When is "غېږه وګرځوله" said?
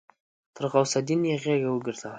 1.43-2.09